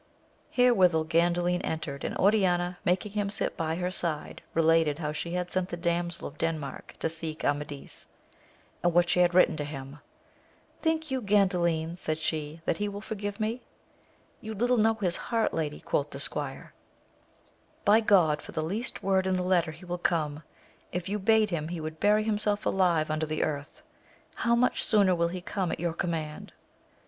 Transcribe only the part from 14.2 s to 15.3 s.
You little know his